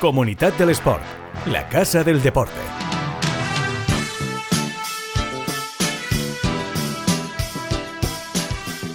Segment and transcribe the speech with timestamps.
[0.00, 1.02] Comunidad del Sport,
[1.44, 2.54] la casa del deporte.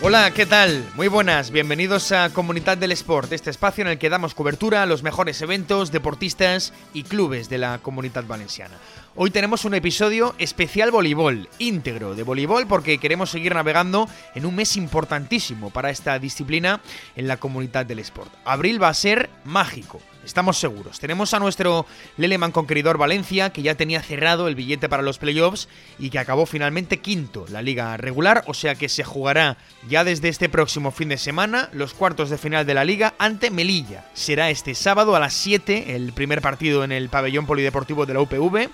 [0.02, 0.84] Hola, ¿qué tal?
[0.96, 4.88] Muy buenas, bienvenidos a Comunidad del Sport, este espacio en el que damos cobertura a
[4.88, 8.74] los mejores eventos, deportistas y clubes de la comunidad valenciana.
[9.18, 14.54] Hoy tenemos un episodio especial voleibol, íntegro de voleibol, porque queremos seguir navegando en un
[14.54, 16.82] mes importantísimo para esta disciplina
[17.16, 18.30] en la comunidad del sport.
[18.44, 20.02] Abril va a ser mágico.
[20.26, 21.00] Estamos seguros.
[21.00, 21.86] Tenemos a nuestro
[22.18, 25.70] Leleman conqueridor Valencia, que ya tenía cerrado el billete para los playoffs
[26.00, 30.30] y que acabó finalmente quinto la liga regular, o sea que se jugará ya desde
[30.30, 34.10] este próximo fin de semana los cuartos de final de la liga ante Melilla.
[34.14, 38.22] Será este sábado a las 7 el primer partido en el pabellón polideportivo de la
[38.22, 38.72] UPV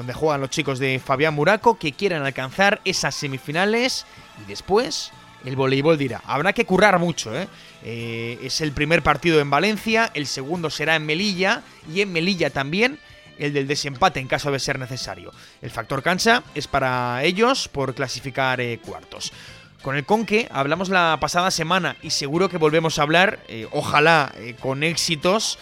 [0.00, 4.06] donde juegan los chicos de Fabián Muraco que quieran alcanzar esas semifinales
[4.42, 5.12] y después
[5.44, 6.22] el voleibol dirá.
[6.24, 7.46] Habrá que currar mucho, ¿eh?
[7.84, 8.38] ¿eh?
[8.42, 11.60] Es el primer partido en Valencia, el segundo será en Melilla
[11.92, 12.98] y en Melilla también
[13.38, 15.32] el del desempate en caso de ser necesario.
[15.60, 19.34] El factor cancha es para ellos por clasificar eh, cuartos.
[19.82, 24.32] Con el Conque hablamos la pasada semana y seguro que volvemos a hablar, eh, ojalá
[24.60, 25.58] con éxitos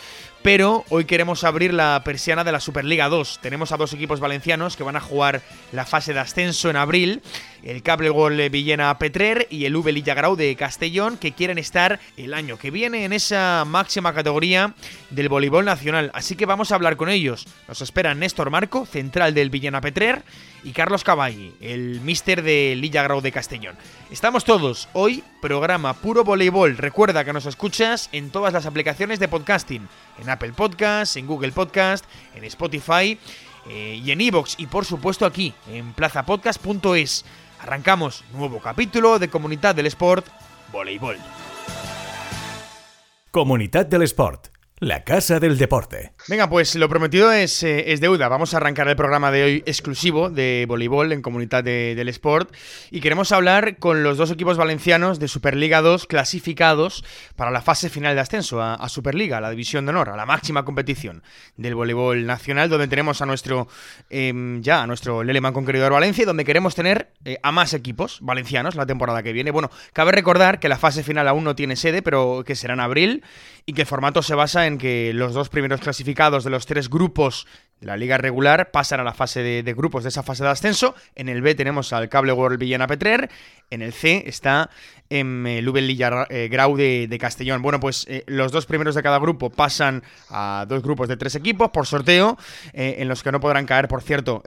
[0.49, 3.41] pero hoy queremos abrir la persiana de la Superliga 2.
[3.43, 7.21] Tenemos a dos equipos valencianos que van a jugar la fase de ascenso en abril,
[7.63, 12.35] el Cable Gol Villena Petrer y el V Lillagrau de Castellón, que quieren estar el
[12.35, 14.75] año que viene en esa máxima categoría
[15.11, 16.11] del voleibol nacional.
[16.15, 17.47] Así que vamos a hablar con ellos.
[17.67, 20.23] Nos esperan Néstor Marco, central del Villena Petrer,
[20.65, 23.77] y Carlos Caballi, el mister de Lillagrau de Castellón.
[24.11, 26.77] Estamos todos hoy, programa puro voleibol.
[26.77, 29.89] Recuerda que nos escuchas en todas las aplicaciones de podcasting,
[30.21, 33.19] en Apple Podcast, en Google Podcast, en Spotify
[33.69, 37.25] eh, y en Evox y por supuesto aquí en plazapodcast.es.
[37.61, 40.27] Arrancamos nuevo capítulo de Comunidad del Sport,
[40.73, 41.17] Voleibol.
[43.31, 46.13] Comunidad del Sport la Casa del Deporte.
[46.29, 48.29] Venga, pues lo prometido es, eh, es, deuda.
[48.29, 52.55] Vamos a arrancar el programa de hoy exclusivo de voleibol en Comunidad del Sport
[52.91, 57.05] y queremos hablar con los dos equipos valencianos de Superliga 2 clasificados
[57.35, 60.27] para la fase final de ascenso a, Superliga, a la División de Honor, a la
[60.27, 61.23] máxima competición
[61.57, 63.69] del voleibol nacional, donde tenemos a nuestro
[64.11, 68.19] em, ya a nuestro Leleman Conqueridor Valencia y donde queremos tener eh, a más equipos
[68.21, 69.51] valencianos la temporada que viene.
[69.51, 72.81] Bueno, cabe recordar que la fase final aún no tiene sede, pero que será en
[72.81, 73.25] abril
[73.67, 76.91] y que el formato se basa en que los dos primeros clasificados de los tres
[76.91, 77.47] grupos
[77.81, 80.95] la liga regular pasan a la fase de, grupos de esa fase de ascenso.
[81.15, 83.31] En el B tenemos al Cable World Villena Petrer.
[83.71, 84.71] En el C está
[85.11, 87.63] en el Lilla eh, Grau de, Castellón.
[87.63, 91.35] Bueno, pues eh, los dos primeros de cada grupo pasan a dos grupos de tres
[91.35, 92.39] equipos por sorteo,
[92.73, 94.43] eh, en los que no podrán caer, por cierto,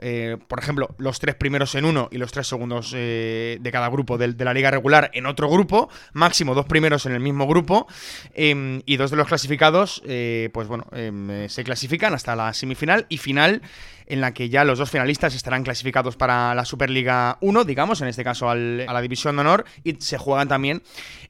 [0.48, 4.34] por ejemplo, los tres primeros en uno y los tres segundos de cada grupo de,
[4.44, 7.86] la liga regular en otro grupo, máximo dos primeros en el mismo grupo,
[8.34, 10.02] em, y dos de los clasificados,
[10.52, 13.62] pues bueno, em, se clasifican hasta la semifinal final
[14.06, 18.08] en la que ya los dos finalistas estarán clasificados para la Superliga 1, digamos, en
[18.08, 20.82] este caso a la División de Honor, y se juegan también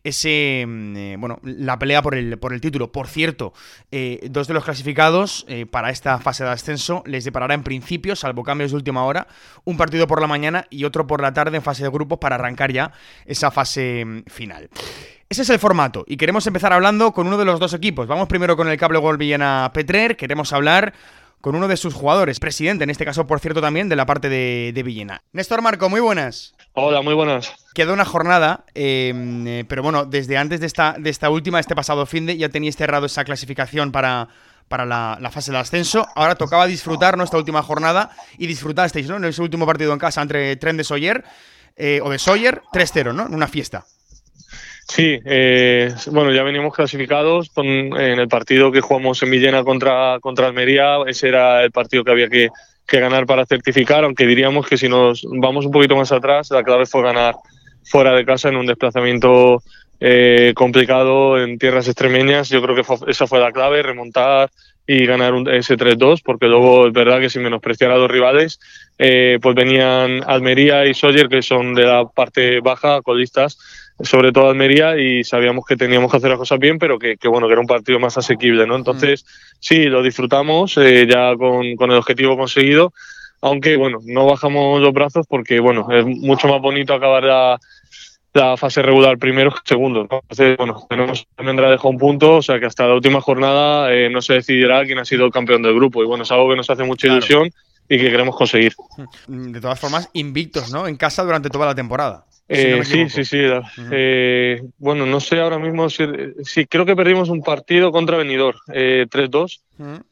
[0.03, 2.91] ese, mm, eh, bueno, la pelea por el, por el título.
[2.91, 3.53] Por cierto,
[3.93, 8.17] eh, dos de los clasificados eh, para esta fase de ascenso les deparará en principio,
[8.17, 9.29] salvo cambios de última hora,
[9.65, 12.35] un partido por la mañana y otro por la tarde en fase de grupos para
[12.35, 12.93] arrancar ya
[13.27, 14.69] esa fase mm, final.
[15.29, 18.07] Ese es el formato y queremos empezar hablando con uno de los dos equipos.
[18.07, 20.93] Vamos primero con el Cable Gol Villena Petrer, queremos hablar
[21.43, 24.29] con uno de sus jugadores, presidente, en este caso, por cierto, también de la parte
[24.29, 25.23] de, Villena.
[25.33, 26.55] Néstor Marco, muy buenas.
[26.73, 27.53] Hola, muy buenas.
[27.75, 31.75] Quedó una jornada, em, eh, pero bueno, desde antes de esta, de esta última, este
[31.75, 34.29] pasado fin de, ya teníais cerrado esa clasificación para,
[34.69, 36.07] para la, fase de ascenso.
[36.15, 39.17] Ahora tocaba disfrutar nuestra última jornada y disfrutasteis, ¿no?
[39.17, 41.25] En ese último partido en casa entre Tren de Sawyer,
[41.75, 43.27] eh, o de Sawyer, 3-0, ¿no?
[43.27, 43.85] En una fiesta.
[44.95, 50.49] Sí, eh, bueno, ya veníamos clasificados en el partido que jugamos en Villena contra, contra
[50.49, 50.99] Almería.
[51.07, 52.51] Ese era el partido que había que,
[52.89, 56.85] ganar para certificar, aunque diríamos que si nos vamos un poquito más atrás, la clave
[56.85, 57.37] fue ganar
[57.85, 59.63] fuera de casa en un desplazamiento
[59.99, 62.51] eh, complicado en tierras extremeñas.
[62.51, 64.51] Yo creo que esa fue la clave, remontar
[64.87, 68.61] y ganar un, ese 3-2, porque luego es verdad que sin menospreciar a dos rivales,
[68.99, 73.59] eh, pues venían Almería y Sawyer, que son de la parte baja, colistas,
[74.01, 77.47] sobre todo Almería y sabíamos que teníamos que hacer las cosas bien, pero que, bueno,
[77.47, 78.77] que era un partido más asequible, ¿no?
[78.77, 79.57] Entonces, mm.
[79.61, 82.93] sí, lo disfrutamos eh, ya con, con, el objetivo conseguido,
[83.41, 87.59] aunque bueno, no bajamos los brazos porque bueno, es mucho más bonito acabar la,
[88.33, 90.03] la fase regular primero que segundo.
[90.03, 94.09] Entonces, bueno, tenemos Almendra dejó un punto, o sea que hasta la última jornada eh,
[94.11, 96.03] no se decidirá quién ha sido el campeón del grupo.
[96.03, 97.51] Y bueno, es algo que nos hace mucha ilusión
[97.89, 98.75] y que queremos conseguir.
[99.27, 100.87] De todas formas, invictos, ¿no?
[100.87, 102.25] En casa durante toda la temporada.
[102.55, 103.39] Eh, sí, sí, sí.
[103.91, 106.05] Eh, bueno, no sé ahora mismo si.
[106.45, 109.61] Sí, creo que perdimos un partido contra Benidorm, 3-2.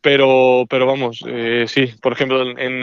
[0.01, 1.23] Pero, pero vamos,
[1.67, 1.95] sí.
[2.01, 2.83] Por ejemplo, en,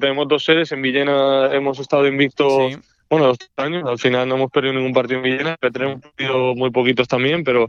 [0.00, 0.72] tenemos dos sedes.
[0.72, 2.78] En Villena hemos estado invictos
[3.08, 3.84] bueno, dos años.
[3.88, 7.68] Al final no hemos perdido ningún partido en Villena, tenemos perdido muy poquitos también, pero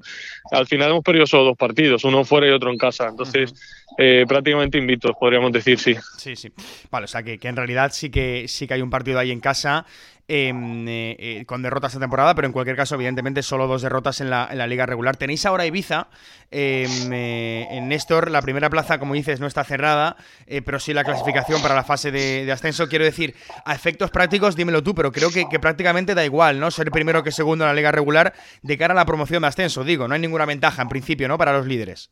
[0.51, 3.07] al final hemos perdido solo dos partidos, uno fuera y otro en casa.
[3.07, 3.53] Entonces,
[3.97, 5.95] eh, prácticamente invictos, podríamos decir, sí.
[6.17, 6.51] Sí, sí.
[6.89, 9.31] Vale, o sea que, que, en realidad sí que sí que hay un partido ahí
[9.31, 9.85] en casa
[10.29, 14.29] eh, eh, con derrotas esta temporada, pero en cualquier caso, evidentemente, solo dos derrotas en
[14.29, 15.15] la, liga regular.
[15.15, 16.09] Tenéis ahora Ibiza.
[16.51, 20.17] Em, eh, en Néstor, la primera plaza, como dices, no está cerrada,
[20.65, 22.89] pero sí la clasificación para la fase de, ascenso.
[22.89, 26.71] Quiero decir, a efectos prácticos, dímelo tú, pero creo que, prácticamente da igual, ¿no?
[26.71, 29.85] Ser primero que segundo en la liga regular de cara a la promoción de ascenso.
[29.85, 31.37] Digo, no hay ninguna ventaja en principio, ¿no?
[31.37, 32.09] Para los líderes.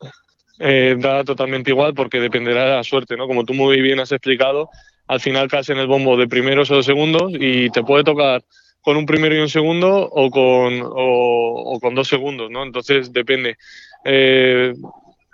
[0.58, 3.28] da totalmente igual porque dependerá de la suerte, ¿no?
[3.28, 4.70] Como tú muy bien has explicado,
[5.08, 8.44] al final caes en el bombo de primeros o de segundos y te puede tocar
[8.82, 12.64] con un primero y un segundo o con, o, con dos segundos, ¿no?
[12.64, 13.58] Entonces depende.
[14.04, 14.74] Eh,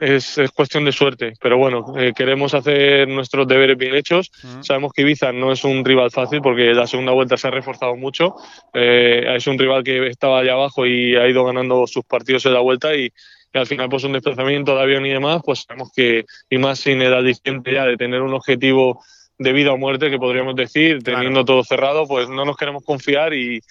[0.02, 4.32] es, cuestión de suerte, pero bueno, eh, queremos hacer nuestros deberes bien hechos.
[4.62, 7.96] Sabemos que Ibiza no es un rival fácil porque la segunda vuelta se ha reforzado
[7.96, 8.36] mucho.
[8.74, 12.54] Eh, es un rival que estaba allá abajo y ha ido ganando sus partidos en
[12.54, 13.12] la vuelta y,
[13.54, 17.02] al final pues un desplazamiento de avión y demás, pues sabemos que, y más sin
[17.02, 19.04] edad distinta ya de tener un objetivo
[19.38, 23.34] de vida o muerte, que podríamos decir, teniendo todo cerrado, pues no nos queremos confiar
[23.34, 23.62] y,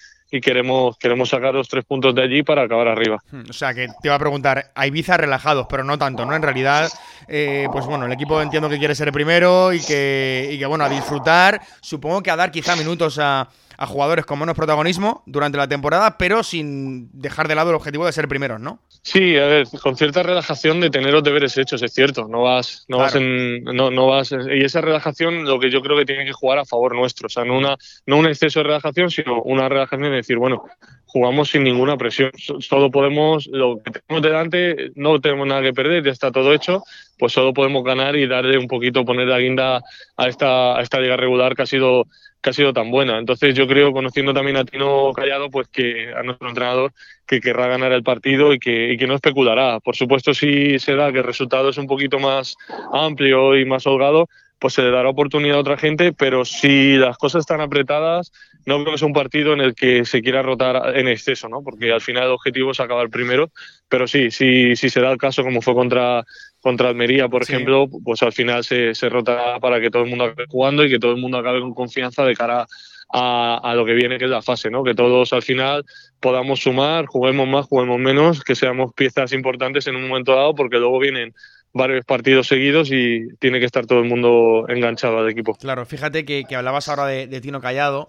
[0.41, 3.17] queremos, queremos sacar los tres puntos de allí para acabar arriba.
[3.31, 6.35] Hmm, o sea, que te iba a preguntar, hay Ibiza relajados, pero no tanto, ¿no?
[6.35, 6.89] En realidad,
[7.27, 10.85] eh, pues bueno, el equipo entiendo que quiere ser primero y que, y que, bueno,
[10.85, 13.49] a disfrutar, supongo que a dar quizá minutos a,
[13.81, 18.05] a jugadores con menos protagonismo durante la temporada, pero sin dejar de lado el objetivo
[18.05, 18.77] de ser primeros, ¿no?
[19.01, 22.27] Sí, a ver, con cierta relajación de tener los deberes hechos, es cierto.
[22.27, 25.97] No vas, no vas en, no, no vas, y esa relajación, lo que yo creo
[25.97, 27.75] que tiene que jugar a favor nuestro, o sea, no una,
[28.05, 30.63] no un exceso de relajación, sino una relajación de decir, bueno,
[31.07, 32.29] jugamos sin ninguna presión.
[32.37, 36.83] Solo podemos, lo que tenemos delante, no tenemos nada que perder, ya está todo hecho,
[37.17, 39.81] pues solo podemos ganar y darle un poquito, poner la guinda
[40.17, 42.05] a esta, a esta liga regular que ha sido
[42.41, 43.19] que ha sido tan buena.
[43.19, 46.91] Entonces yo creo, conociendo también a Tino Callado, pues que a nuestro entrenador,
[47.25, 49.79] que querrá ganar el partido y que, y que no especulará.
[49.79, 52.55] Por supuesto, si se da que el resultado es un poquito más
[52.91, 54.27] amplio y más holgado,
[54.59, 58.31] pues se le dará oportunidad a otra gente, pero si las cosas están apretadas,
[58.67, 61.63] no creo que sea un partido en el que se quiera rotar en exceso, ¿no?
[61.63, 63.49] Porque al final el objetivo es acabar primero,
[63.89, 66.23] pero sí, sí se da el caso como fue contra
[66.61, 70.25] contra Almería, por ejemplo, pues al final se, se rota para que todo el mundo
[70.25, 72.67] acabe jugando y que todo el mundo acabe con confianza de cara
[73.09, 74.83] a, a, lo que viene, que es la fase, ¿no?
[74.83, 75.85] Que todos al final
[76.19, 80.77] podamos sumar, juguemos más, juguemos menos, que seamos piezas importantes en un momento dado, porque
[80.77, 81.33] luego vienen
[81.73, 85.55] varios partidos seguidos y tiene que estar todo el mundo enganchado al equipo.
[85.55, 88.07] Claro, fíjate que, que hablabas ahora de, de Tino Callado.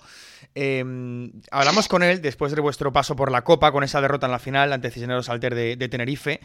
[0.55, 4.33] Em, hablamos con él después de vuestro paso por la Copa, con esa derrota en
[4.33, 6.41] la final ante Cisneros Alter de, Tenerife,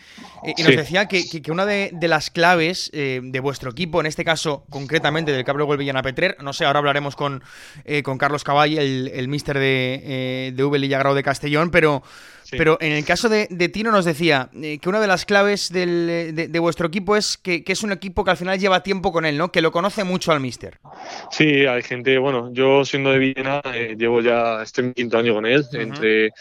[0.46, 4.24] eh, y nos decía que, una de, las claves eh, de vuestro equipo, en este
[4.24, 7.44] caso concretamente del Cabro Villana Petrer, no sé, ahora hablaremos con,
[7.84, 12.02] eh, con Carlos Caball, el, el míster de, de V Lillagrau de Castellón, pero
[12.52, 16.60] pero en el caso de, Tino nos decía eh, que una de las claves de,
[16.60, 19.52] vuestro equipo es que, es un equipo que al final lleva tiempo con él, ¿no?
[19.52, 20.80] Que lo conoce mucho al míster.
[21.32, 25.46] Sí, hay gente, bueno, yo siendo de Villena eh, llevo ya este quinto año con
[25.46, 26.32] él, entre...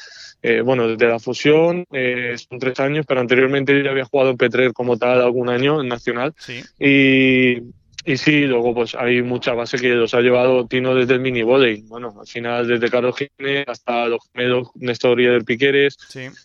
[0.43, 4.73] Eh, bueno, desde la fusión son tres años, pero anteriormente ya había jugado en Petrer
[4.73, 6.35] como tal algún año en Nacional.
[6.39, 6.63] Sí.
[6.79, 7.63] Y,
[8.07, 11.43] y sí, luego pues hay mucha base que los ha llevado Tino desde el mini
[11.43, 11.83] volley.
[11.89, 15.99] Bueno, al final desde Carlos Gine hasta los gemelos Néstor y del Piqueres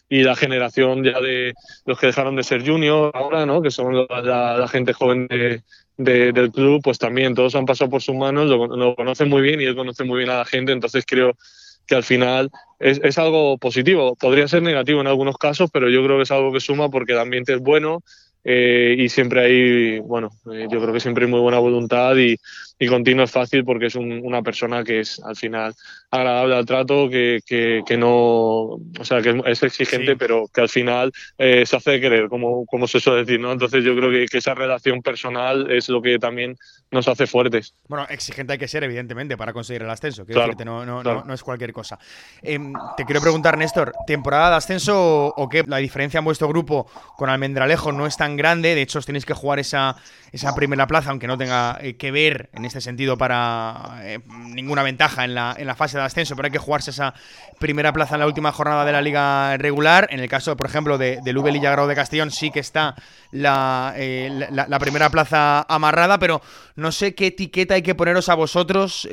[0.09, 1.53] y la generación ya de
[1.85, 3.61] los que dejaron de ser junior ahora, ¿no?
[3.61, 5.61] Que son la, gente joven de,
[5.97, 9.61] del club, pues también todos han pasado por sus manos, lo, lo, conocen muy bien
[9.61, 11.37] y él conoce muy bien a la gente, entonces creo
[11.85, 12.49] que al final
[12.79, 14.15] es, es algo positivo.
[14.15, 17.13] Podría ser negativo en algunos casos, pero yo creo que es algo que suma porque
[17.13, 18.01] el ambiente es bueno,
[18.43, 22.37] eh, y siempre hay, bueno, eh, yo creo que siempre hay muy buena voluntad y,
[22.81, 25.75] y continuo es fácil porque es una persona que es al final
[26.09, 31.11] agradable al trato, que, que, no, o sea, que es exigente, pero que al final
[31.37, 33.51] eh, se hace querer, como, como se suele decir, ¿no?
[33.51, 36.57] Entonces yo creo que, que, esa relación personal es lo que también
[36.89, 37.75] nos hace fuertes.
[37.87, 41.33] Bueno, exigente hay que ser, evidentemente, para conseguir el ascenso, quiero decirte, no, no, no,
[41.35, 41.99] es cualquier cosa.
[42.41, 45.63] Em, te quiero preguntar, Néstor, ¿temporada de ascenso o, qué?
[45.67, 49.25] La diferencia en vuestro grupo con Almendralejo no es tan grande, de hecho os tenéis
[49.25, 49.97] que jugar esa,
[50.31, 54.19] esa primera plaza, aunque no tenga eh, que ver en este sentido para eh,
[54.55, 57.13] ninguna ventaja en la, en la fase de ascenso, pero hay que jugarse esa
[57.59, 60.07] primera plaza en la última jornada de la liga regular.
[60.09, 62.95] En el caso, por ejemplo, de, del V Grau de Castellón, sí que está
[63.31, 66.41] la, la, primera plaza amarrada, pero
[66.75, 69.07] no sé qué etiqueta hay que poneros a vosotros,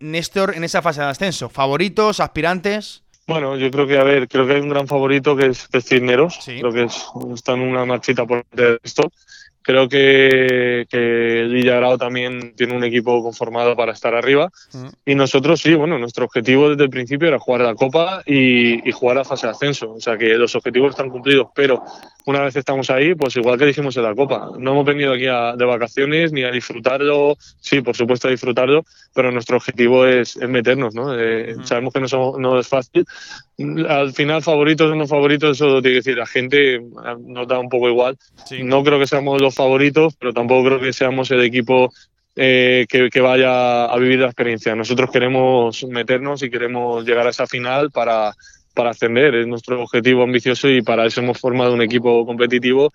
[0.00, 1.48] Néstor, en esa fase de ascenso.
[1.48, 3.02] ¿Favoritos, aspirantes?
[3.26, 6.40] Bueno, yo creo que, a ver, creo que hay un gran favorito que es, Cisneros.
[6.44, 8.44] Creo que es, está en una marchita por
[8.82, 9.10] esto.
[9.68, 14.50] Creo que, que Villagrao también tiene un equipo conformado para estar arriba.
[15.04, 18.92] Y nosotros sí, bueno, nuestro objetivo desde el principio era jugar la Copa y, y
[18.92, 19.92] jugar a fase de ascenso.
[19.92, 21.82] O sea que los objetivos están cumplidos, pero
[22.28, 25.24] una vez estamos ahí, pues igual que dijimos en la Copa, no hemos venido aquí
[25.24, 28.84] de vacaciones ni a disfrutarlo, sí, por supuesto a disfrutarlo,
[29.14, 31.18] pero nuestro objetivo es, meternos, ¿no?
[31.18, 33.06] Eh, sabemos que no, no, es fácil.
[33.88, 36.82] Al final, favoritos o no favoritos, eso tiene que decir la gente,
[37.26, 38.18] nos da un poco igual.
[38.62, 41.92] No creo que seamos los favoritos, pero tampoco creo que seamos el equipo
[42.34, 44.74] eh, que, que, vaya a vivir la experiencia.
[44.74, 48.32] Nosotros queremos meternos y queremos llegar a esa final para,
[48.74, 52.92] para ascender, es nuestro objetivo ambicioso y para eso hemos formado un equipo competitivo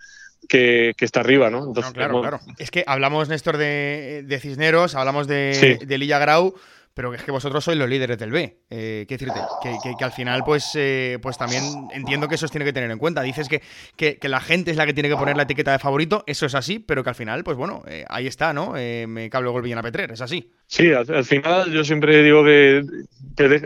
[0.47, 1.67] que, está arriba, ¿no?
[1.67, 2.39] Entonces, claro, claro.
[2.57, 6.55] Es que hablamos, Néstor, de, Cisneros, hablamos de, de Lilla Grau,
[6.93, 8.59] pero es que vosotros sois los líderes del B.
[8.69, 9.39] Eh, ¿Qué decirte?
[9.61, 12.99] Que, al final, pues, eh, pues también entiendo que eso os tiene que tener en
[12.99, 13.21] cuenta.
[13.21, 13.61] Dices que,
[13.95, 16.55] que, la gente es la que tiene que poner la etiqueta de favorito, eso es
[16.55, 18.73] así, pero que al final, pues bueno, eh, ahí está, ¿no?
[18.73, 20.51] me cabe luego el Villana Petrer, es así.
[20.67, 22.83] Sí, al, final yo siempre digo que,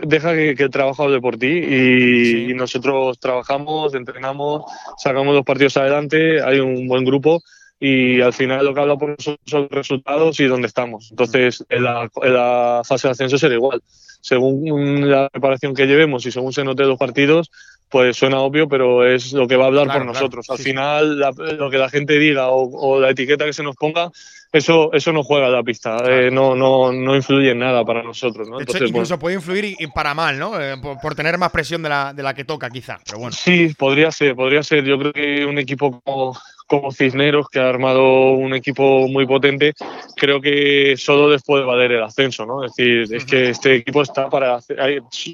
[0.06, 4.64] deja que, el trabajo hable por ti y, y nosotros trabajamos, entrenamos,
[4.98, 7.42] sacamos los partidos adelante, hay un buen grupo
[7.80, 11.08] y al final lo que habla por nosotros son los resultados y dónde estamos.
[11.10, 13.82] Entonces, en la, fase de ascenso será igual.
[14.20, 17.50] Según la preparación que llevemos y según se note los partidos,
[17.88, 20.50] pues suena obvio, pero es lo que va a hablar por nosotros.
[20.50, 21.20] Al final,
[21.56, 24.10] lo que la gente diga o, la etiqueta que se nos ponga,
[24.52, 28.48] eso, eso no juega la pista, eh, no, no, no influye en nada para nosotros.
[28.48, 28.60] ¿no?
[28.60, 30.60] incluso puede influir y, para mal, ¿no?
[30.60, 32.98] Eh, por, tener más presión de la, de la que toca, quizá.
[33.04, 33.32] Pero bueno.
[33.32, 34.84] Sí, podría ser, podría ser.
[34.84, 36.36] Yo creo que un equipo como,
[36.68, 39.72] como Cisneros, que ha armado un equipo muy potente,
[40.14, 42.62] creo que solo después de valer el ascenso, ¿no?
[42.62, 44.58] Es decir, es que este equipo está para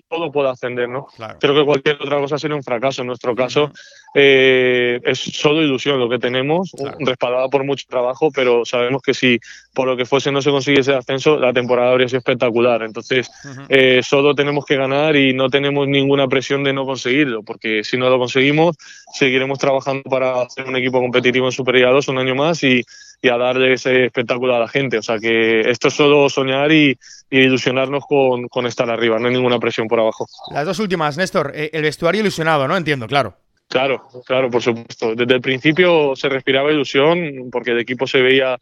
[0.08, 1.06] todo puede ascender, ¿no?
[1.40, 3.02] Creo que cualquier otra cosa sería un fracaso.
[3.02, 3.72] En nuestro caso,
[4.16, 9.40] eh, es solo ilusión lo que tenemos, respaldada por mucho trabajo, pero sabemos que si
[9.74, 12.82] por lo que fuese no se consiguiese el ascenso, la temporada habría sido espectacular.
[12.82, 13.28] Entonces,
[13.68, 17.96] eh, solo tenemos que ganar y no tenemos ninguna presión de no conseguirlo, porque si
[17.96, 18.76] no lo conseguimos,
[19.12, 22.84] seguiremos trabajando para hacer un equipo competitivo en Super 2 un año más y,
[23.24, 24.98] a darle ese espectáculo a la gente.
[24.98, 26.96] O sea que esto es solo soñar y,
[27.30, 30.26] ilusionarnos con, con, estar arriba, no hay ninguna presión por abajo.
[30.52, 31.50] Las dos últimas, Néstor.
[31.54, 32.76] Eh, el vestuario ilusionado, ¿no?
[32.76, 33.34] Entiendo, claro.
[33.74, 35.16] Claro, claro, por supuesto.
[35.16, 38.56] Desde el principio se respiraba ilusión porque el equipo se veía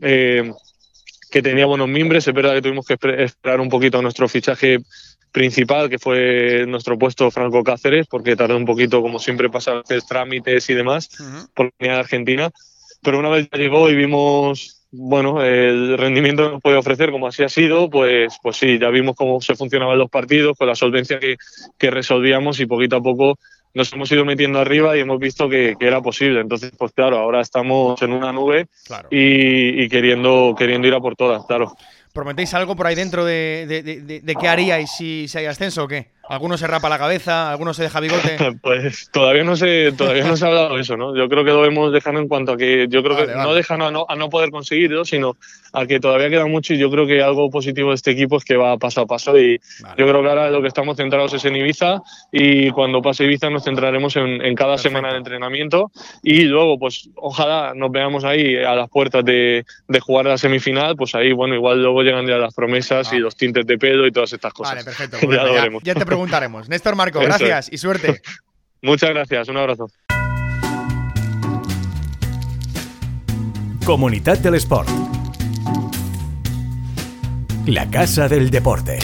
[0.00, 0.50] eh,
[1.30, 2.26] que tenía buenos mimbres.
[2.26, 4.78] Es verdad que tuvimos que esperar un poquito a nuestro fichaje
[5.30, 10.00] principal, que fue nuestro puesto Franco Cáceres, porque tardó un poquito, como siempre pasa, hacer
[10.08, 11.10] trámites y demás,
[11.52, 12.50] por de Argentina.
[13.02, 17.26] Pero una vez ya llegó y vimos, bueno, el rendimiento que nos puede ofrecer, como
[17.26, 20.74] así ha sido, pues, pues sí, ya vimos cómo se funcionaban los partidos, con la
[20.74, 21.36] solvencia que,
[21.76, 23.38] que resolvíamos y poquito a poco
[23.76, 26.40] nos hemos ido metiendo arriba y hemos visto que, era posible.
[26.40, 28.68] Entonces, pues claro, ahora estamos en una nube
[29.10, 31.76] y, queriendo, queriendo ir a por todas, claro.
[32.14, 35.88] ¿Prometéis algo por ahí dentro de, de, de qué haríais si, si hay ascenso o
[35.88, 36.15] qué?
[36.28, 38.36] Algunos se rapa la cabeza, algunos se deja bigote.
[38.62, 41.16] pues todavía no se, todavía no se ha hablado de eso, ¿no?
[41.16, 43.82] Yo creo que lo debemos dejar en cuanto a que yo creo que no dejan
[43.82, 45.36] a no, a no poder conseguirlo, sino
[45.72, 48.44] a que todavía queda mucho y yo creo que algo positivo de este equipo es
[48.44, 49.60] que va paso a paso y
[49.96, 52.02] yo creo que ahora lo que estamos centrados es en Ibiza
[52.32, 55.90] y cuando pase Ibiza nos centraremos en, cada semana de entrenamiento
[56.22, 60.96] y luego pues ojalá nos veamos ahí a las puertas de, de jugar la semifinal,
[60.96, 64.12] pues ahí bueno, igual luego llegan ya las promesas y los tintes de pedo y
[64.12, 64.76] todas estas cosas.
[64.76, 65.18] Vale, perfecto.
[65.30, 65.82] ya lo veremos
[66.16, 66.68] preguntaremos.
[66.68, 68.22] Néstor Marco, gracias y suerte.
[68.82, 69.86] Muchas gracias, un abrazo.
[73.84, 74.88] Comunidad del Sport.
[77.66, 78.98] La Casa del Deporte.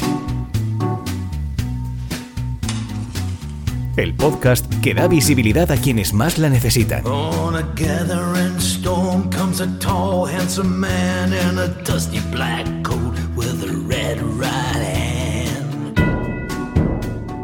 [3.96, 7.04] El podcast que da visibilidad a quienes más la necesitan.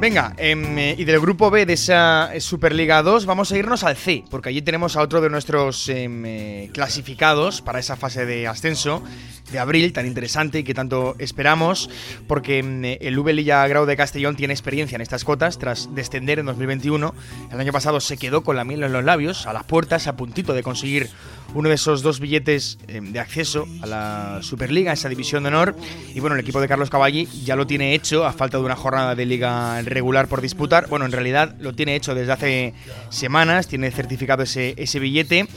[0.01, 3.97] Venga, em, eh, y del grupo B de esa Superliga 2 vamos a irnos al
[3.97, 8.47] C, porque allí tenemos a otro de nuestros em, eh, clasificados para esa fase de
[8.47, 9.03] ascenso
[9.51, 11.91] de abril tan interesante y que tanto esperamos,
[12.29, 16.39] porque em, el V Lilla Grau de Castellón tiene experiencia en estas cotas tras descender
[16.39, 17.13] en 2021.
[17.51, 20.17] El año pasado se quedó con la miel en los labios, a las puertas, a
[20.17, 21.11] puntito de conseguir
[21.55, 25.77] uno de esos dos billetes de acceso a la Superliga, esa división de honor.
[26.15, 28.77] Y bueno, el equipo de Carlos Cavalli ya lo tiene hecho a falta de una
[28.77, 30.89] jornada de liga regular por disputar.
[30.89, 32.75] Bueno, en realidad lo tiene hecho desde hace
[33.09, 35.49] semanas, tiene certificado ese billete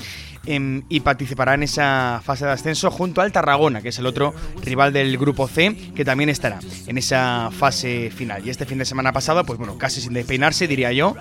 [0.46, 4.34] em, y participará en esa fase de ascenso junto al Tarragona, que es el otro
[4.64, 8.46] rival del grupo C, que también estará en esa fase final.
[8.46, 11.16] Y este fin de semana pasado, pues bueno, casi sin despeinarse, diría yo,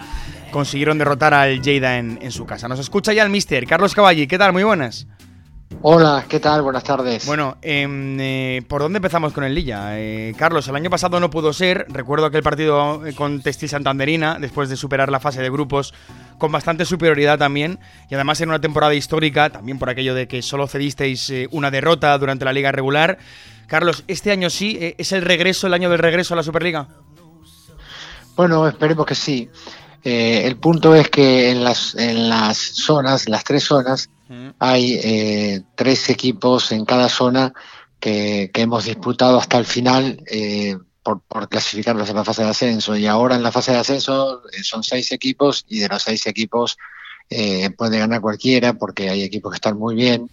[0.51, 2.69] consiguieron derrotar al Lleida en, en su casa.
[2.69, 4.27] Nos escucha ya el mister Carlos Cavalli.
[4.27, 4.53] ¿Qué tal?
[4.53, 5.07] Muy buenas.
[5.83, 6.61] Hola, ¿qué tal?
[6.61, 7.27] Buenas tardes.
[7.27, 9.99] Bueno, em, eh, ¿por dónde empezamos con el Lilla?
[9.99, 11.87] Eh, Carlos, el año pasado no pudo ser.
[11.89, 15.95] Recuerdo aquel partido eh, con Textil Santanderina, después de superar la fase de grupos
[16.41, 17.79] con bastante superioridad también.
[18.11, 22.19] Y además en una temporada histórica, también por aquello de que solo cedisteis una derrota
[22.19, 23.19] durante la liga regular.
[23.69, 24.97] Carlos, ¿este año sí?
[24.99, 26.89] ¿Es el regreso, el año del regreso a la Superliga?
[28.35, 29.49] Bueno, esperemos que sí.
[30.03, 34.11] el punto es que en las, en las zonas, las tres zonas,
[34.59, 37.53] hay eh, tres equipos en cada zona
[37.99, 40.23] que, hemos disputado hasta el final
[41.07, 42.97] eh, por, clasificarlos en la fase de ascenso.
[42.97, 46.27] Y ahora en la fase de ascenso eh, son seis equipos y de los seis
[46.27, 46.77] equipos
[47.77, 50.29] puede ganar cualquiera porque hay equipos que están muy bien.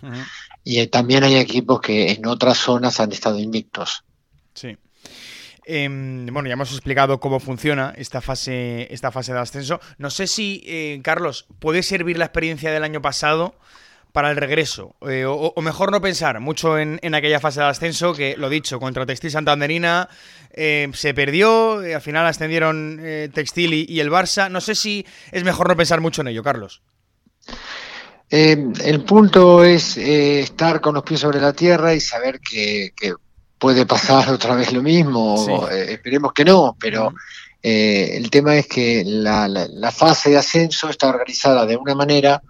[0.64, 4.04] Y también hay equipos que en otras zonas han estado invictos.
[4.56, 4.76] Sí.
[5.64, 9.80] Em, bueno, ya hemos explicado cómo funciona esta fase, esta fase de ascenso.
[10.00, 13.54] No sé si, Carlos, puede servir la experiencia del año pasado
[14.12, 14.96] para el regreso.
[15.08, 19.06] Eh, o, mejor no pensar mucho en, aquella fase de ascenso que, lo dicho, contra
[19.06, 20.10] Textil Santanderina
[20.52, 23.00] eh, se perdió, eh, al final ascendieron
[23.34, 24.50] Textil y, el Barça.
[24.50, 26.82] No sé si es mejor no pensar mucho en ello, Carlos.
[28.30, 32.94] el punto es estar con los pies sobre la tierra y saber que,
[33.60, 35.68] puede pasar otra vez lo mismo.
[35.70, 37.14] esperemos que no, pero...
[37.62, 42.42] el tema es que la, fase de ascenso está organizada de una manera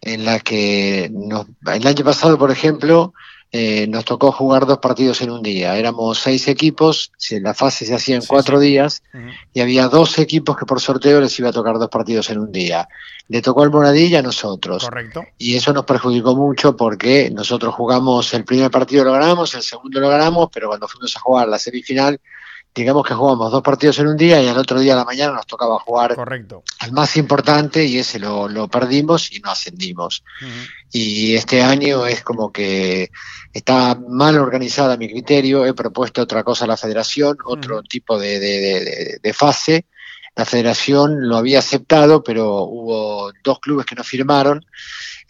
[0.00, 3.12] en la que nos, el año pasado, por ejemplo,
[3.52, 5.76] eh, nos tocó jugar dos partidos en un día.
[5.76, 9.02] Éramos seis equipos, la fase se hacía en cuatro días
[9.52, 12.52] y había dos equipos que por sorteo les iba a tocar dos partidos en un
[12.52, 12.88] día.
[13.28, 14.84] Le tocó al Moradilla a nosotros.
[14.84, 15.24] Correcto.
[15.36, 19.98] Y eso nos perjudicó mucho porque nosotros jugamos el primer partido lo ganamos, el segundo
[19.98, 22.20] lo ganamos, pero cuando fuimos a jugar la semifinal
[22.74, 25.32] digamos que jugamos dos partidos en un día y al otro día a la mañana
[25.32, 26.62] nos tocaba jugar Correcto.
[26.78, 30.22] al más importante y ese lo, lo perdimos y no ascendimos.
[30.92, 33.10] Y este año es como que
[33.52, 38.38] está mal organizada mi criterio, he propuesto otra cosa a la federación, otro tipo de,
[38.38, 39.86] de, de fase.
[40.36, 44.64] La federación lo había aceptado, pero hubo dos clubes que no firmaron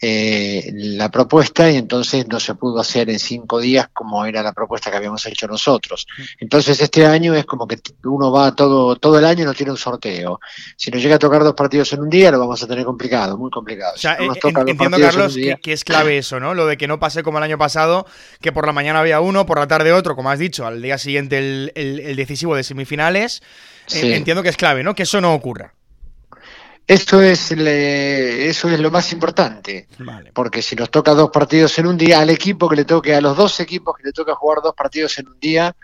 [0.03, 4.51] eh, la propuesta y entonces no se pudo hacer en cinco días como era la
[4.51, 6.07] propuesta que habíamos hecho nosotros.
[6.39, 9.71] Entonces este año es como que uno va todo, todo el año y no tiene
[9.71, 10.39] un sorteo.
[10.75, 13.37] Si nos llega a tocar dos partidos en un día lo vamos a tener complicado,
[13.37, 13.93] muy complicado.
[13.95, 14.27] Eh,
[14.65, 16.55] entiendo Carlos que, es clave eso, ¿no?
[16.55, 18.07] Lo de que no pase como el año pasado,
[18.41, 20.97] que por la mañana había uno, por la tarde otro, como has dicho, al día
[20.97, 23.43] siguiente el, decisivo de semifinales.
[23.93, 24.95] Eh, entiendo que es clave, ¿no?
[24.95, 25.75] Que eso no ocurra.
[26.91, 29.87] Eso es, eso es lo más importante,
[30.33, 33.21] porque si nos toca dos partidos en un día, al equipo que le toque, a
[33.21, 35.75] los dos equipos que le toca jugar dos partidos en un día,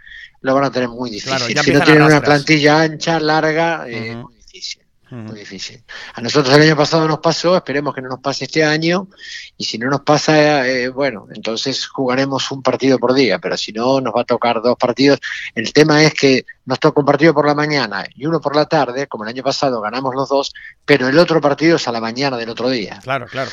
[0.41, 1.59] lo van a tener muy difícil.
[1.63, 5.83] si no tienen una plantilla ancha, larga, eh, muy difícil muy difícil.
[6.13, 9.07] A nosotros el año pasado nos pasó, esperemos que no nos pase este año,
[9.57, 13.71] y si no nos pasa, eh, bueno, entonces jugaremos un partido por día, pero si
[13.71, 15.19] no, nos va a tocar dos partidos.
[15.55, 18.65] El tema es que nos toca un partido por la mañana y uno por la
[18.65, 20.53] tarde, como el año pasado ganamos los dos,
[20.85, 22.99] pero el otro partido es a la mañana del otro día.
[23.03, 23.49] Claro, claro.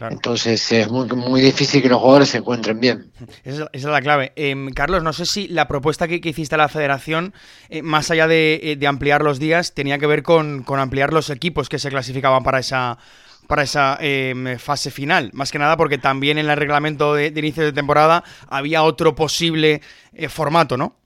[0.00, 3.12] Entonces es muy, muy difícil que los jugadores se encuentren bien.
[3.44, 4.32] Esa, es la clave.
[4.34, 7.32] Em, Carlos, no sé si la propuesta que, hiciste a la federación,
[7.68, 11.68] eh, más allá eh, de, ampliar los días, tenía que ver con, ampliar los equipos
[11.68, 12.98] que se clasificaban para esa,
[13.46, 15.30] para esa em, fase final.
[15.32, 19.80] Más que nada porque también en el reglamento de, inicio de temporada había otro posible
[20.12, 20.96] eh, formato, ¿no?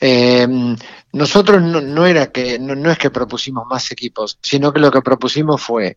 [0.00, 0.76] Em,
[1.12, 5.02] nosotros no, era que no, no es que propusimos más equipos, sino que lo que
[5.02, 5.96] propusimos fue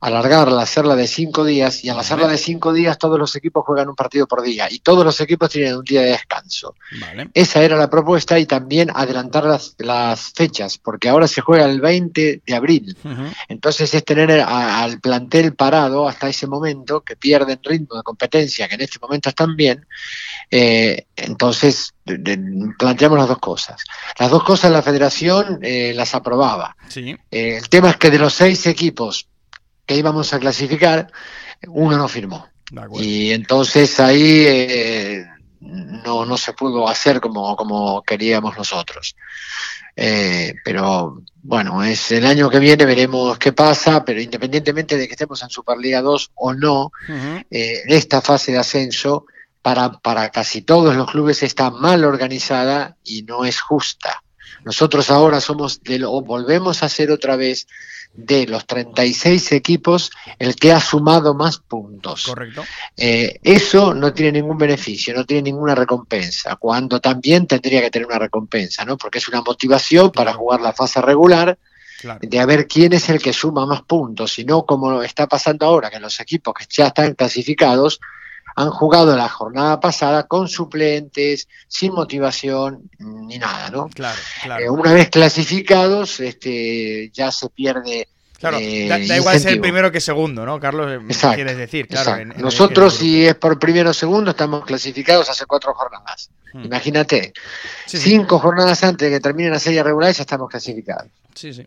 [0.00, 3.88] alargarla, hacerla de cinco días, y al hacerla de cinco días todos los equipos juegan
[3.88, 6.74] un partido por día, y todos los equipos tienen un día de descanso.
[7.34, 11.80] Esa era la propuesta y también adelantar las, las fechas, porque ahora se juega el
[11.80, 12.96] 20 de abril.
[13.48, 18.76] Entonces es tener al plantel parado hasta ese momento, que pierden ritmo de competencia, que
[18.76, 19.86] en este momento están bien.
[20.50, 21.94] Eh, entonces
[22.78, 23.84] planteamos las dos cosas.
[24.18, 26.76] Las dos cosas la federación eh, las aprobaba.
[26.96, 29.28] Eh, el tema es que de los seis equipos
[29.90, 31.10] que íbamos a clasificar,
[31.66, 32.46] uno no firmó.
[32.92, 35.26] Y entonces ahí eh,
[35.58, 39.16] no, no se pudo hacer como, como queríamos nosotros.
[39.96, 45.14] Eh, pero bueno, es el año que viene veremos qué pasa, pero independientemente de que
[45.14, 46.92] estemos en Superliga 2 o no,
[47.50, 49.26] eh, esta fase de ascenso
[49.60, 54.22] para, para casi todos los clubes está mal organizada y no es justa.
[54.64, 57.66] Nosotros ahora somos de lo, volvemos a ser otra vez
[58.12, 62.24] de los 36 equipos el que ha sumado más puntos.
[62.26, 62.64] Correcto.
[62.96, 68.06] Eh, eso no tiene ningún beneficio, no tiene ninguna recompensa, cuando también tendría que tener
[68.06, 68.96] una recompensa, ¿no?
[68.96, 71.58] Porque es una motivación para jugar la fase regular.
[72.22, 75.66] de a ver quién es el que suma más puntos, y no como está pasando
[75.66, 78.00] ahora, que los equipos que ya están clasificados
[78.56, 83.88] han jugado la jornada pasada con suplentes, sin motivación ni nada, ¿no?
[83.88, 84.64] Claro, claro.
[84.64, 88.08] Eh, una vez clasificados, este, ya se pierde.
[88.38, 91.02] Claro, eh, da, igual ser primero que segundo, ¿no, Carlos?
[91.34, 92.24] quieres decir, claro.
[92.38, 96.30] Nosotros, si es por primero o segundo, estamos clasificados hace cuatro jornadas.
[96.52, 96.64] Hmm.
[96.64, 97.32] Imagínate,
[97.86, 101.10] cinco jornadas antes de que termine la serie regular ya estamos clasificados.
[101.34, 101.66] Sí, sí.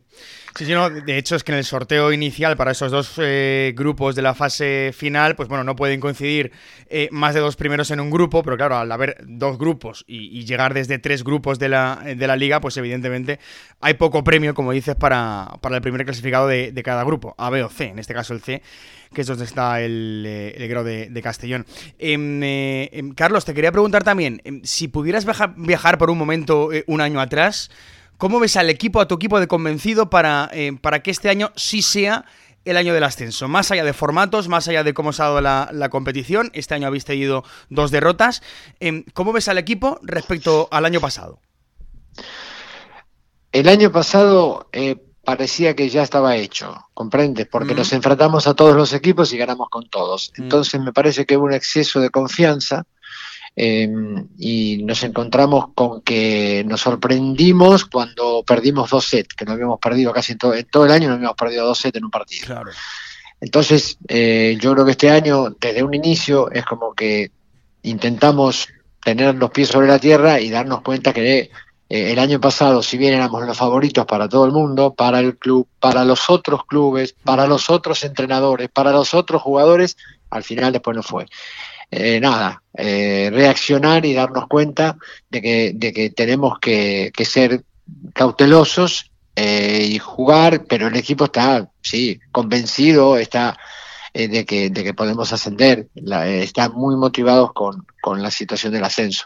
[0.55, 3.73] Sí, sí, no, de hecho es que en el sorteo inicial para esos dos eh,
[3.75, 6.51] grupos de la fase final, pues bueno, no pueden coincidir
[6.89, 10.43] eh, más de dos primeros en un grupo, pero claro, al haber dos grupos y,
[10.43, 13.39] llegar desde tres grupos de la, de la, liga, pues evidentemente
[13.79, 17.63] hay poco premio, como dices, para, para el primer clasificado de, cada grupo, A, B
[17.63, 18.61] o C, en este caso el C,
[19.13, 21.65] que es donde está el, eh, el grado de, Castellón.
[21.97, 26.69] Em, em, Carlos, te quería preguntar también, em, si pudieras viajar, viajar por un momento
[26.87, 27.71] un año atrás,
[28.23, 31.51] ¿Cómo ves al equipo, a tu equipo de convencido para, eh, para que este año
[31.57, 32.23] sí sea
[32.63, 33.49] el año del ascenso?
[33.49, 36.87] Más allá de formatos, más allá de cómo se ha dado la, competición, este año
[36.87, 38.41] habéis tenido dos derrotas.
[38.79, 41.41] Em, ¿Cómo ves al equipo respecto al año pasado?
[43.51, 47.47] El año pasado eh, parecía que ya estaba hecho, ¿comprendes?
[47.47, 50.31] Porque nos enfrentamos a todos los equipos y ganamos con todos.
[50.37, 52.85] Entonces me parece que hubo un exceso de confianza
[53.55, 59.79] Em, y nos encontramos con que nos sorprendimos cuando perdimos dos sets, que no habíamos
[59.79, 62.63] perdido casi en todo, todo el año, no habíamos perdido dos sets en un partido.
[63.39, 67.29] Entonces, eh, yo creo que este año, desde un inicio, es como que
[67.83, 68.69] intentamos
[69.03, 71.49] tener los pies sobre la tierra y darnos cuenta que eh,
[71.89, 75.67] el año pasado, si bien éramos los favoritos para todo el mundo, para el club,
[75.79, 79.97] para los otros clubes, para los otros entrenadores, para los otros jugadores,
[80.31, 81.27] al final después no fue.
[81.95, 84.97] Eh, nada, eh, reaccionar y darnos cuenta
[85.29, 87.63] de que, de que tenemos que, ser
[88.13, 93.59] cautelosos eh, y jugar, pero el equipo está, sí, convencido, está
[94.13, 99.25] de, que, de que podemos ascender, está muy motivados con, con la situación del ascenso.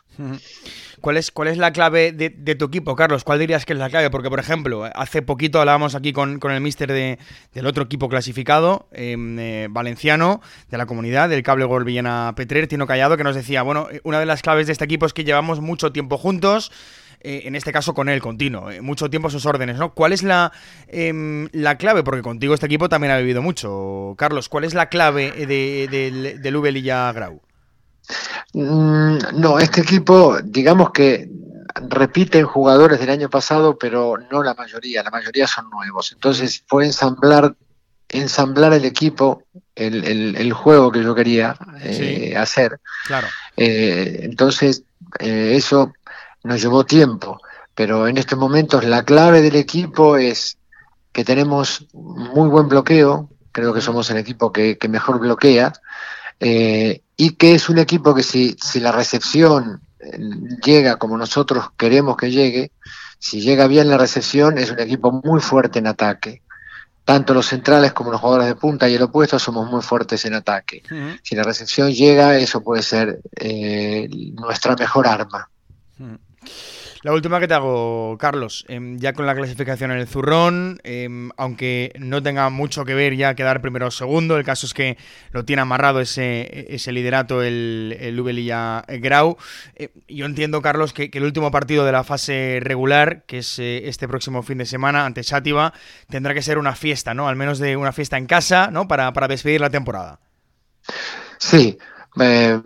[1.02, 3.24] ¿Cuál es, cuál es la clave de, tu equipo, Carlos?
[3.24, 4.10] ¿Cuál dirías que es la clave?
[4.10, 7.20] Porque, por ejemplo, hace poquito hablábamos aquí con, el mister de,
[7.54, 12.68] del otro equipo clasificado, em, eh, valenciano, de la comunidad, del Cable Gol Villena Petrer,
[12.68, 15.14] Tino Callado, que nos decía, bueno, eh, una de las claves de este equipo es
[15.14, 16.72] que llevamos mucho tiempo juntos,
[17.22, 19.94] eh, en este caso con él, continuo, mucho tiempo a sus órdenes, ¿no?
[19.94, 20.52] ¿Cuál es la,
[20.88, 22.04] em, la clave?
[22.04, 24.16] Porque contigo este equipo también ha vivido mucho.
[24.18, 27.42] Carlos, ¿cuál es la clave de, del, del Grau?
[28.54, 31.30] Mm, no, este equipo, digamos que
[31.90, 36.12] repiten jugadores del año pasado, pero no la mayoría, la mayoría son nuevos.
[36.12, 37.56] Entonces fue ensamblar,
[38.10, 39.44] ensamblar el equipo,
[39.76, 42.80] el, juego que yo quería eh, hacer.
[43.06, 43.28] Claro.
[43.56, 44.84] Eh, entonces,
[45.20, 45.94] eh, eso
[46.48, 47.40] nos llevó tiempo,
[47.76, 50.58] pero en estos momentos la clave del equipo es
[51.12, 55.74] que tenemos muy buen bloqueo, creo que somos el equipo que, que mejor bloquea,
[56.40, 60.20] eh, y que es un equipo que si, si la recepción eh,
[60.64, 62.72] llega como nosotros queremos que llegue,
[63.20, 66.44] si llega bien la recepción, es un equipo muy fuerte en ataque.
[67.04, 70.34] Tanto los centrales como los jugadores de punta y el opuesto somos muy fuertes en
[70.34, 70.84] ataque.
[71.24, 75.50] Si la recepción llega, eso puede ser eh, nuestra mejor arma.
[77.04, 81.30] La última que te hago, Carlos, em, ya con la clasificación en el zurrón, em,
[81.38, 84.98] aunque no tenga mucho que ver ya quedar primero o segundo, el caso es que
[85.32, 89.38] lo tiene amarrado ese, ese liderato el, el Ubelilla Grau.
[89.76, 93.88] Eh, yo entiendo, Carlos, que, el último partido de la fase regular, que es eh,
[93.88, 95.74] este próximo fin de semana ante Sátiva,
[96.10, 97.28] tendrá que ser una fiesta, ¿no?
[97.28, 98.88] Al menos de una fiesta en casa, ¿no?
[98.88, 100.20] Para, para despedir la temporada.
[101.38, 101.78] Sí,
[102.20, 102.60] eh,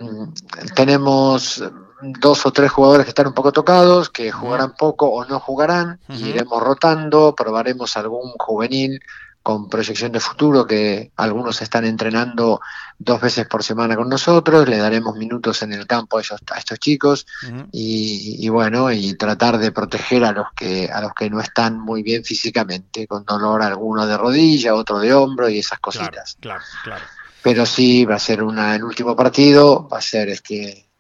[0.76, 1.64] tenemos
[2.02, 6.00] dos o tres jugadores que están un poco tocados, que jugarán poco o no jugarán,
[6.10, 9.02] iremos rotando, probaremos algún juvenil
[9.44, 12.62] con proyección de futuro que algunos están entrenando
[13.00, 16.80] dos veces por semana con nosotros, le daremos minutos en el campo a, a estos
[16.80, 17.26] chicos
[17.72, 22.04] y, bueno, y tratar de proteger a los que a los que no están muy
[22.04, 26.38] bien físicamente, con dolor alguno de rodilla, otro de hombro y esas cositas.
[26.40, 27.04] Claro, claro,
[27.42, 30.91] Pero sí va a ser una el último partido, va a ser este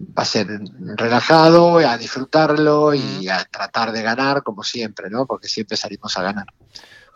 [0.00, 0.46] va a ser
[0.96, 5.26] relajado, a disfrutarlo y a tratar de ganar como siempre, ¿no?
[5.26, 6.46] Porque siempre salimos a ganar.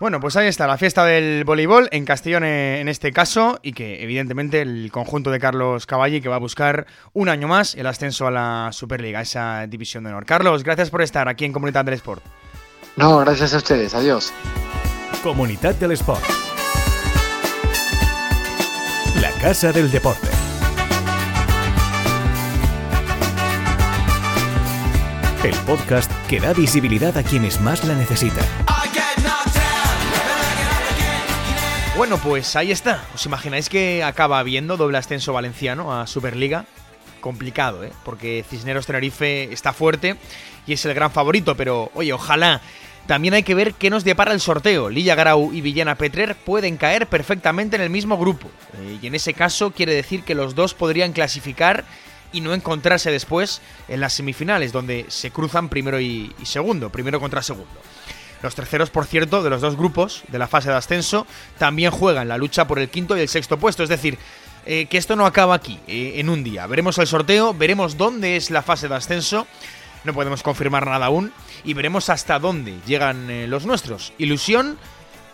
[0.02, 3.72] Bueno, pues ahí está la fiesta del voleibol en Castellón eh, en este caso y
[3.72, 7.86] que evidentemente el conjunto de Carlos Cavalli que va a buscar un año más el
[7.86, 10.26] ascenso a la Superliga, esa división de honor.
[10.26, 12.24] Carlos, gracias por estar aquí en Comunidad del Sport.
[12.96, 13.94] No, gracias a ustedes.
[13.94, 14.32] Adiós.
[15.22, 16.24] Comunidad del Sport.
[19.20, 20.31] La Casa del Deporte.
[25.44, 28.44] El podcast que da visibilidad a quienes más la necesitan.
[31.96, 33.02] Bueno, pues ahí está.
[33.12, 36.64] ¿Os imagináis que acaba habiendo doble ascenso valenciano a Superliga?
[37.20, 37.90] Complicado, ¿eh?
[38.04, 40.16] Porque Cisneros Tenerife está fuerte
[40.64, 42.60] y es el gran favorito, pero oye, ojalá.
[43.08, 44.90] También hay que ver qué nos depara el sorteo.
[44.90, 48.46] Lilla Garau y Villena Petrer pueden caer perfectamente en el mismo grupo.
[48.74, 51.84] Eh, y en ese caso quiere decir que los dos podrían clasificar
[52.32, 57.42] y no encontrarse después en las semifinales, donde se cruzan primero y segundo, primero contra
[57.42, 57.80] segundo.
[58.42, 61.26] Los terceros, por cierto, de los dos grupos de la fase de ascenso,
[61.58, 63.84] también juegan la lucha por el quinto y el sexto puesto.
[63.84, 64.18] Es decir,
[64.66, 66.66] eh, que esto no acaba aquí, eh, en un día.
[66.66, 69.46] Veremos el sorteo, veremos dónde es la fase de ascenso.
[70.02, 71.32] No podemos confirmar nada aún.
[71.64, 74.12] Y veremos hasta dónde llegan eh, los nuestros.
[74.18, 74.76] Ilusión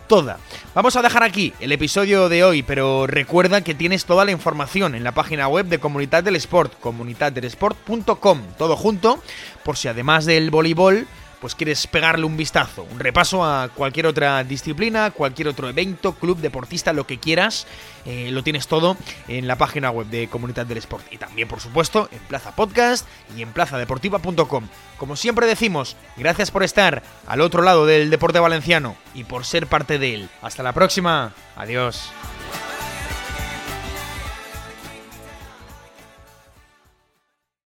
[0.09, 0.39] toda.
[0.75, 4.95] Vamos a dejar aquí el episodio de hoy, pero recuerda que tienes toda la información
[4.95, 9.23] en la página web de Comunidad del Sport, comunidaddelesport.com, todo junto,
[9.63, 11.07] por si además del voleibol
[11.39, 16.37] pues quieres pegarle un vistazo, un repaso a cualquier otra disciplina, cualquier otro evento, club,
[16.39, 17.67] deportista, lo que quieras,
[18.05, 18.97] eh, lo tienes todo
[19.27, 23.07] en la página web de Comunidad del Sport y también, por supuesto, en Plaza Podcast
[23.35, 24.67] y en plazadeportiva.com.
[24.97, 29.67] Como siempre decimos, gracias por estar al otro lado del deporte valenciano y por ser
[29.67, 30.29] parte de él.
[30.41, 31.33] Hasta la próxima.
[31.55, 32.11] Adiós.